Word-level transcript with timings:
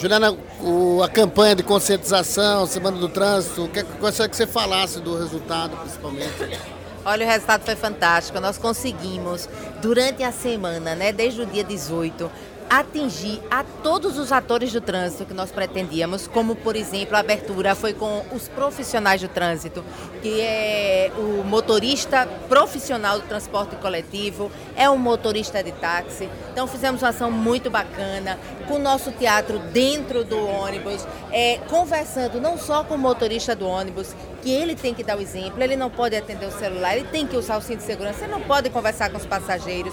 Juliana, 0.00 0.36
o, 0.60 1.02
a 1.02 1.08
campanha 1.08 1.56
de 1.56 1.64
conscientização, 1.64 2.66
Semana 2.66 2.96
do 2.96 3.08
Trânsito, 3.08 3.68
que, 3.68 3.82
gostaria 3.82 4.28
que 4.28 4.36
você 4.36 4.46
falasse 4.46 5.00
do 5.00 5.18
resultado, 5.18 5.76
principalmente. 5.76 6.60
Olha, 7.04 7.26
o 7.26 7.28
resultado 7.28 7.64
foi 7.64 7.74
fantástico. 7.74 8.38
Nós 8.38 8.56
conseguimos, 8.56 9.48
durante 9.82 10.22
a 10.22 10.30
semana, 10.30 10.94
né, 10.94 11.10
desde 11.10 11.42
o 11.42 11.46
dia 11.46 11.64
18, 11.64 12.30
atingir 12.68 13.40
a 13.50 13.62
todos 13.62 14.18
os 14.18 14.30
atores 14.30 14.72
do 14.72 14.80
trânsito 14.80 15.24
que 15.24 15.34
nós 15.34 15.50
pretendíamos, 15.50 16.26
como 16.26 16.54
por 16.54 16.76
exemplo 16.76 17.16
a 17.16 17.20
abertura 17.20 17.74
foi 17.74 17.94
com 17.94 18.24
os 18.32 18.48
profissionais 18.48 19.20
do 19.20 19.28
trânsito, 19.28 19.84
que 20.22 20.40
é 20.40 21.10
o 21.16 21.44
motorista 21.44 22.26
profissional 22.48 23.20
do 23.20 23.26
transporte 23.26 23.76
coletivo, 23.76 24.50
é 24.76 24.88
um 24.88 24.98
motorista 24.98 25.62
de 25.62 25.72
táxi. 25.72 26.28
Então 26.52 26.66
fizemos 26.66 27.02
uma 27.02 27.08
ação 27.08 27.30
muito 27.30 27.70
bacana 27.70 28.38
com 28.66 28.74
o 28.74 28.78
nosso 28.78 29.10
teatro 29.12 29.58
dentro 29.58 30.24
do 30.24 30.38
ônibus, 30.46 31.06
é, 31.32 31.58
conversando 31.68 32.40
não 32.40 32.58
só 32.58 32.84
com 32.84 32.94
o 32.94 32.98
motorista 32.98 33.56
do 33.56 33.66
ônibus, 33.66 34.14
que 34.42 34.50
ele 34.50 34.74
tem 34.74 34.94
que 34.94 35.02
dar 35.02 35.16
o 35.16 35.20
exemplo, 35.20 35.62
ele 35.62 35.76
não 35.76 35.90
pode 35.90 36.14
atender 36.14 36.46
o 36.46 36.52
celular, 36.52 36.96
ele 36.96 37.08
tem 37.08 37.26
que 37.26 37.36
usar 37.36 37.56
o 37.56 37.62
cinto 37.62 37.78
de 37.78 37.84
segurança, 37.84 38.24
ele 38.24 38.32
não 38.32 38.42
pode 38.42 38.70
conversar 38.70 39.10
com 39.10 39.16
os 39.16 39.26
passageiros 39.26 39.92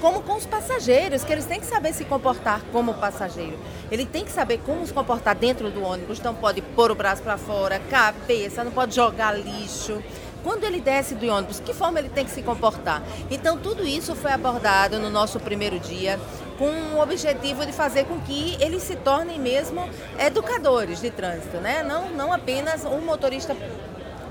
como 0.00 0.22
com 0.22 0.34
os 0.34 0.46
passageiros, 0.46 1.22
que 1.22 1.32
eles 1.32 1.44
têm 1.44 1.60
que 1.60 1.66
saber 1.66 1.92
se 1.92 2.04
comportar 2.04 2.62
como 2.72 2.94
passageiro. 2.94 3.58
Ele 3.90 4.06
tem 4.06 4.24
que 4.24 4.32
saber 4.32 4.58
como 4.64 4.86
se 4.86 4.92
comportar 4.92 5.34
dentro 5.34 5.70
do 5.70 5.82
ônibus, 5.82 6.20
não 6.20 6.34
pode 6.34 6.62
pôr 6.62 6.90
o 6.90 6.94
braço 6.94 7.22
para 7.22 7.36
fora, 7.36 7.78
cabeça, 7.90 8.64
não 8.64 8.72
pode 8.72 8.94
jogar 8.94 9.32
lixo. 9.32 10.02
Quando 10.42 10.64
ele 10.64 10.80
desce 10.80 11.14
do 11.14 11.26
ônibus, 11.26 11.60
que 11.60 11.74
forma 11.74 11.98
ele 11.98 12.08
tem 12.08 12.24
que 12.24 12.30
se 12.30 12.42
comportar? 12.42 13.02
Então, 13.30 13.58
tudo 13.58 13.86
isso 13.86 14.14
foi 14.14 14.32
abordado 14.32 14.98
no 14.98 15.10
nosso 15.10 15.38
primeiro 15.38 15.78
dia, 15.78 16.18
com 16.58 16.96
o 16.96 17.00
objetivo 17.00 17.66
de 17.66 17.72
fazer 17.72 18.04
com 18.04 18.18
que 18.20 18.56
eles 18.58 18.82
se 18.82 18.96
tornem 18.96 19.38
mesmo 19.38 19.86
educadores 20.18 21.00
de 21.00 21.10
trânsito, 21.10 21.58
né? 21.58 21.82
Não, 21.82 22.08
não 22.10 22.32
apenas 22.32 22.86
um 22.86 23.00
motorista 23.00 23.54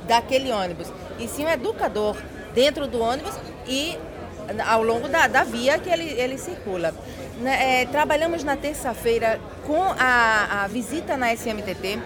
daquele 0.08 0.52
ônibus, 0.52 0.92
e 1.20 1.28
sim 1.28 1.46
um 1.46 1.50
educador 1.50 2.16
dentro 2.56 2.88
do 2.88 3.00
ônibus 3.00 3.36
e 3.68 3.96
ao 4.66 4.84
longo 4.84 5.08
da, 5.08 5.28
da 5.28 5.44
via 5.44 5.78
que 5.78 5.90
ele, 5.90 6.10
ele 6.10 6.38
circula. 6.38 6.94
Né, 7.40 7.82
é, 7.82 7.86
trabalhamos 7.86 8.44
na 8.44 8.56
terça-feira 8.56 9.40
com 9.66 9.82
a, 9.98 10.64
a 10.64 10.68
visita 10.68 11.16
na 11.16 11.34
SMTT. 11.34 12.00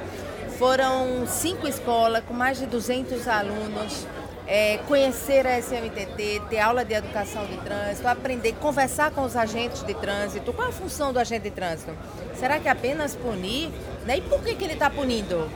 Foram 0.58 1.26
cinco 1.28 1.68
escolas 1.68 2.24
com 2.26 2.34
mais 2.34 2.60
de 2.60 2.66
200 2.66 3.28
alunos. 3.28 4.06
É, 4.46 4.78
conhecer 4.90 5.48
a 5.48 5.58
SMTT, 5.58 6.42
ter 6.50 6.60
aula 6.60 6.84
de 6.84 6.94
educação 6.94 7.46
de 7.46 7.56
trânsito, 7.60 8.06
aprender, 8.08 8.54
conversar 8.60 9.10
com 9.12 9.22
os 9.22 9.38
agentes 9.38 9.84
de 9.84 9.94
trânsito. 9.94 10.52
Qual 10.52 10.68
a 10.68 10.72
função 10.72 11.14
do 11.14 11.20
agente 11.20 11.44
de 11.44 11.52
trânsito? 11.52 11.94
Será 12.36 12.60
que 12.60 12.68
é 12.68 12.72
apenas 12.72 13.16
punir? 13.16 13.70
Né? 14.06 14.18
E 14.18 14.22
por 14.22 14.44
que, 14.44 14.54
que 14.54 14.66
ele 14.66 14.74
está 14.74 14.90
punindo? 14.90 15.50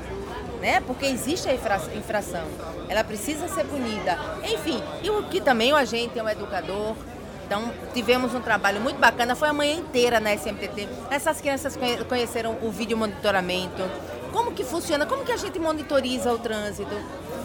Né? 0.61 0.81
Porque 0.81 1.05
existe 1.05 1.47
a 1.50 1.53
infração, 1.53 2.47
ela 2.89 3.03
precisa 3.03 3.47
ser 3.47 3.66
punida. 3.66 4.17
Enfim, 4.44 4.81
e 5.03 5.09
o 5.09 5.23
que 5.23 5.39
também 5.39 5.72
o 5.72 5.75
agente 5.75 6.17
é 6.17 6.23
um 6.23 6.30
educador. 6.30 6.95
Então, 7.45 7.72
tivemos 7.94 8.33
um 8.36 8.41
trabalho 8.41 8.81
muito 8.81 8.99
bacana, 8.99 9.33
foi 9.33 9.47
a 9.47 9.53
manhã 9.53 9.75
inteira 9.75 10.19
na 10.19 10.33
SMTT. 10.33 10.89
Essas 11.09 11.39
crianças 11.39 11.77
conheceram 12.09 12.58
o 12.61 12.69
vídeo 12.69 12.97
monitoramento, 12.97 13.89
como 14.33 14.52
que 14.52 14.66
funciona, 14.66 15.05
como 15.05 15.23
que 15.23 15.31
a 15.31 15.38
gente 15.38 15.58
monitoriza 15.58 16.33
o 16.33 16.38
trânsito, 16.38 16.94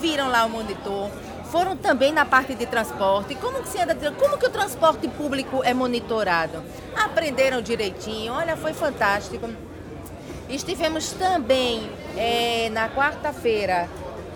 viram 0.00 0.28
lá 0.28 0.44
o 0.44 0.50
monitor, 0.50 1.08
foram 1.52 1.76
também 1.76 2.12
na 2.12 2.24
parte 2.24 2.54
de 2.54 2.66
transporte, 2.66 3.36
como 3.36 3.62
que 3.62 3.69
se 3.69 3.78
anda, 3.78 3.94
como 4.19 4.36
que 4.38 4.47
o 4.47 4.50
transporte 4.50 5.06
público 5.06 5.62
é 5.62 5.72
monitorado. 5.72 6.64
Aprenderam 6.97 7.62
direitinho, 7.62 8.32
olha, 8.32 8.56
foi 8.56 8.72
fantástico. 8.72 9.48
Estivemos 10.53 11.12
também 11.12 11.91
é, 12.14 12.69
na 12.69 12.86
quarta-feira. 12.91 13.89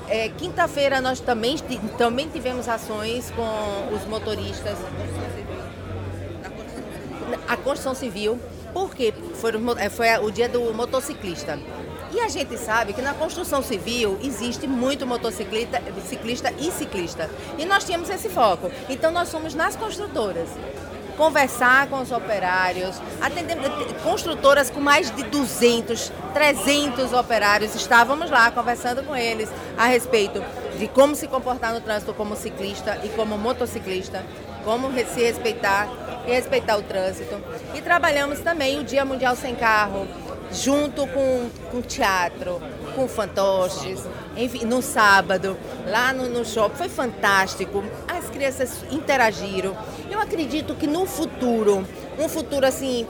É, 0.09 0.31
Quinta-feira 0.31 0.99
nós 0.99 1.21
também, 1.21 1.59
também 1.99 2.27
tivemos 2.31 2.69
ações 2.69 3.31
com 3.33 3.95
os 3.95 4.03
motoristas. 4.07 4.79
A 7.47 7.57
construção 7.59 7.95
civil, 7.95 8.41
porque 8.73 9.13
foi, 9.35 9.53
é, 9.77 9.91
foi 9.91 10.07
o 10.21 10.31
dia 10.31 10.49
do 10.49 10.73
motociclista. 10.73 11.59
E 12.11 12.21
a 12.21 12.29
gente 12.29 12.57
sabe 12.57 12.95
que 12.95 13.03
na 13.03 13.13
construção 13.13 13.63
civil 13.63 14.19
existe 14.23 14.67
muito 14.67 15.07
motociclista 15.07 15.83
ciclista 16.09 16.51
e 16.59 16.71
ciclista. 16.71 17.29
E 17.59 17.67
nós 17.67 17.85
tínhamos 17.85 18.09
esse 18.09 18.31
foco. 18.31 18.71
Então 18.89 19.11
nós 19.11 19.29
somos 19.29 19.55
nas 19.55 19.77
construtoras 19.77 20.49
conversar 21.17 21.89
com 21.89 22.01
os 22.01 22.13
operários, 22.13 23.01
atendendo 23.21 23.63
construtoras 24.03 24.71
com 24.71 24.81
mais 24.81 25.11
de 25.15 25.25
200, 25.25 26.13
300 26.33 27.13
operários. 27.13 27.75
Estávamos 27.75 28.31
lá 28.31 28.51
conversando 28.51 29.03
com 29.03 29.17
eles 29.17 29.51
a 29.77 29.87
respeito 29.87 30.43
de 30.79 30.87
como 30.89 31.15
se 31.15 31.27
comportar 31.27 31.73
no 31.73 31.81
trânsito 31.81 32.13
como 32.15 32.37
ciclista 32.37 33.01
e 33.03 33.09
como 33.11 33.37
motociclista, 33.39 34.25
como 34.65 34.93
se 34.93 35.21
respeitar 35.21 35.89
e 36.27 36.31
respeitar 36.31 36.77
o 36.77 36.83
trânsito. 36.83 37.41
E 37.75 37.81
trabalhamos 37.81 38.41
também 38.41 38.79
o 38.79 38.85
Dia 38.85 39.05
Mundial 39.05 39.37
Sem 39.37 39.55
Carro, 39.55 40.07
junto 40.53 41.07
com, 41.07 41.49
com 41.71 41.81
teatro, 41.81 42.61
com 42.97 43.07
fantoches, 43.07 44.01
enfim, 44.37 44.65
no 44.65 44.81
sábado, 44.81 45.57
lá 45.87 46.15
no, 46.15 46.29
no 46.31 46.45
shopping. 46.45 46.77
Foi 46.77 46.89
fantástico. 46.89 47.85
As 48.09 48.29
crianças 48.31 48.83
interagiram. 48.91 49.77
Eu 50.11 50.19
acredito 50.19 50.75
que 50.75 50.87
no 50.87 51.05
futuro, 51.05 51.87
um 52.19 52.29
futuro 52.29 52.67
assim 52.67 53.07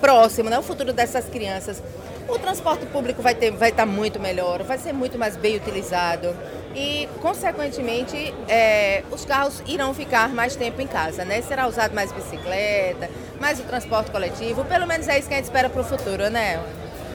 próximo, 0.00 0.50
né, 0.50 0.58
o 0.58 0.62
futuro 0.62 0.92
dessas 0.92 1.26
crianças, 1.26 1.80
o 2.28 2.38
transporte 2.38 2.86
público 2.86 3.22
vai 3.22 3.34
ter, 3.34 3.50
vai 3.50 3.70
estar 3.70 3.86
muito 3.86 4.18
melhor, 4.18 4.62
vai 4.62 4.78
ser 4.78 4.92
muito 4.92 5.18
mais 5.18 5.36
bem 5.36 5.56
utilizado 5.56 6.34
e, 6.74 7.08
consequentemente, 7.20 8.34
é, 8.48 9.02
os 9.10 9.24
carros 9.24 9.62
irão 9.66 9.92
ficar 9.92 10.28
mais 10.30 10.56
tempo 10.56 10.80
em 10.80 10.86
casa, 10.86 11.24
né? 11.24 11.42
Será 11.42 11.66
usado 11.66 11.94
mais 11.94 12.12
bicicleta, 12.12 13.10
mais 13.40 13.58
o 13.60 13.64
transporte 13.64 14.10
coletivo, 14.10 14.64
pelo 14.64 14.86
menos 14.86 15.08
é 15.08 15.18
isso 15.18 15.28
que 15.28 15.34
a 15.34 15.36
gente 15.36 15.46
espera 15.46 15.68
para 15.68 15.80
o 15.80 15.84
futuro, 15.84 16.30
né? 16.30 16.60